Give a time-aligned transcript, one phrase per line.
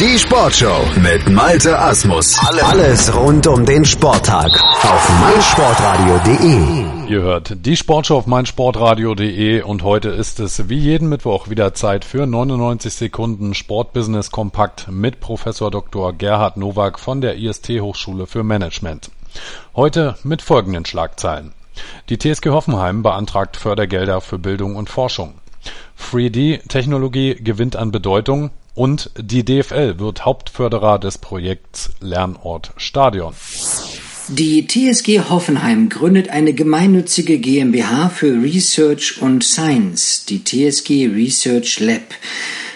[0.00, 2.36] Die Sportshow mit Malte Asmus.
[2.40, 4.50] Alles rund um den Sporttag
[4.82, 7.12] auf meinsportradio.de.
[7.12, 12.04] Ihr hört die Sportshow auf meinsportradio.de und heute ist es wie jeden Mittwoch wieder Zeit
[12.04, 16.12] für 99 Sekunden Sportbusiness Kompakt mit Professor Dr.
[16.12, 19.12] Gerhard Nowak von der IST Hochschule für Management.
[19.76, 21.52] Heute mit folgenden Schlagzeilen.
[22.08, 25.34] Die TSG Hoffenheim beantragt Fördergelder für Bildung und Forschung.
[26.00, 33.34] 3D-Technologie gewinnt an Bedeutung und die DFL wird Hauptförderer des Projekts Lernort Stadion.
[34.28, 42.14] Die TSG Hoffenheim gründet eine gemeinnützige GmbH für Research und Science, die TSG Research Lab,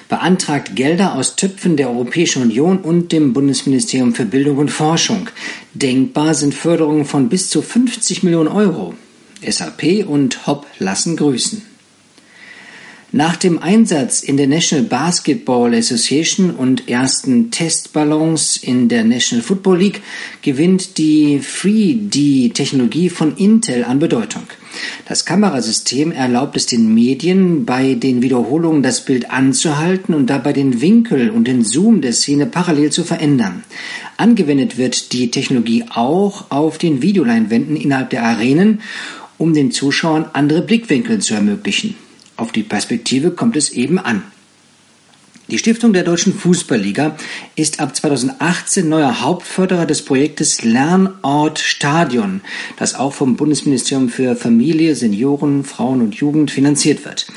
[0.08, 5.30] beantragt Gelder aus Töpfen der Europäischen Union und dem Bundesministerium für Bildung und Forschung.
[5.74, 8.94] Denkbar sind Förderungen von bis zu 50 Millionen Euro.
[9.46, 11.67] SAP und Hopp lassen grüßen.
[13.10, 19.78] Nach dem Einsatz in der National Basketball Association und ersten Testballons in der National Football
[19.78, 20.02] League
[20.42, 24.42] gewinnt die 3D-Technologie von Intel an Bedeutung.
[25.06, 30.82] Das Kamerasystem erlaubt es den Medien, bei den Wiederholungen das Bild anzuhalten und dabei den
[30.82, 33.64] Winkel und den Zoom der Szene parallel zu verändern.
[34.18, 38.82] Angewendet wird die Technologie auch auf den Videoleinwänden innerhalb der Arenen,
[39.38, 41.94] um den Zuschauern andere Blickwinkel zu ermöglichen.
[42.38, 44.22] Auf die Perspektive kommt es eben an.
[45.50, 47.16] Die Stiftung der Deutschen Fußballliga
[47.56, 52.42] ist ab 2018 neuer Hauptförderer des Projektes Lernort Stadion,
[52.76, 57.28] das auch vom Bundesministerium für Familie, Senioren, Frauen und Jugend finanziert wird.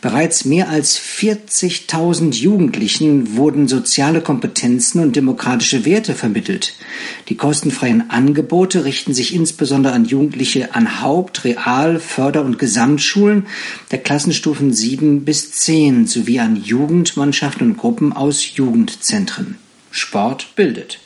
[0.00, 6.74] Bereits mehr als 40.000 Jugendlichen wurden soziale Kompetenzen und demokratische Werte vermittelt.
[7.28, 13.46] Die kostenfreien Angebote richten sich insbesondere an Jugendliche an Haupt-, Real-, Förder- und Gesamtschulen
[13.92, 19.58] der Klassenstufen 7 bis 10 sowie an Jugendmannschaften Mannschaften und Gruppen aus Jugendzentren.
[19.90, 20.98] Sport bildet.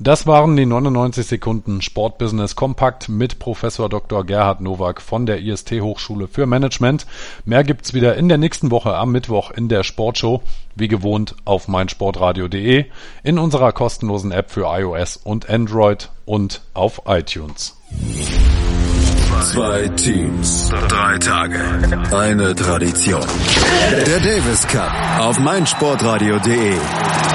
[0.00, 4.24] Das waren die 99 Sekunden Sportbusiness Kompakt mit Professor Dr.
[4.24, 7.04] Gerhard Nowak von der IST Hochschule für Management.
[7.44, 10.40] Mehr gibt's wieder in der nächsten Woche am Mittwoch in der Sportshow,
[10.76, 12.84] wie gewohnt auf meinsportradio.de,
[13.24, 17.76] in unserer kostenlosen App für iOS und Android und auf iTunes.
[19.52, 21.58] Zwei Teams, drei Tage,
[22.12, 23.26] eine Tradition.
[24.06, 26.74] Der Davis Cup auf meinsportradio.de.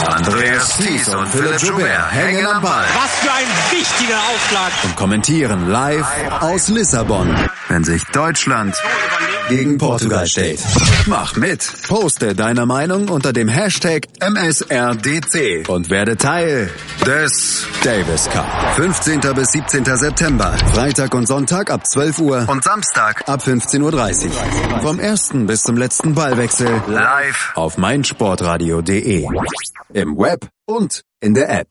[0.08, 2.86] Andreas Thies und Philipp Joubert hängen am Ball.
[2.94, 4.72] Was für ein wichtiger Aufschlag.
[4.84, 6.08] Und kommentieren live
[6.40, 7.36] aus Lissabon,
[7.70, 8.76] wenn sich Deutschland
[9.50, 10.60] gegen Portugal steht.
[11.08, 11.68] Mach mit.
[11.88, 16.70] Poste deine Meinung unter dem Hashtag MSRDC und werde Teil
[17.06, 18.46] des Davis Cup.
[18.76, 19.20] 15.
[19.36, 19.86] bis 17.
[19.86, 20.56] September.
[20.74, 24.82] Freitag und Sonntag ab 12 Uhr und Samstag ab 15.30 Uhr.
[24.82, 29.28] Vom ersten bis zum letzten Ballwechsel live auf meinsportradio.de.
[29.94, 31.68] Im Web und in der App.